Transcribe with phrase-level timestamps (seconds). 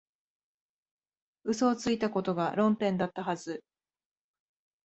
[1.43, 3.63] 嘘をついたことが論点だったはず